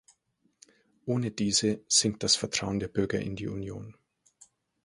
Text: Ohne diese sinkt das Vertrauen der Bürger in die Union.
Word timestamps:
Ohne 1.05 1.29
diese 1.29 1.83
sinkt 1.87 2.23
das 2.23 2.35
Vertrauen 2.35 2.79
der 2.79 2.87
Bürger 2.87 3.19
in 3.19 3.35
die 3.35 3.47
Union. 3.47 3.95